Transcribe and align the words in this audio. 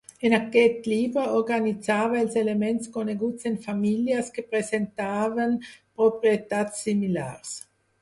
En 0.27 0.33
aquest 0.35 0.87
llibre 0.91 1.25
organitzava 1.39 2.17
els 2.21 2.39
elements 2.43 2.91
coneguts 2.97 3.51
en 3.51 3.61
famílies 3.69 4.35
que 4.39 4.47
presentaven 4.57 5.57
propietats 5.77 6.87
similars. 6.91 7.59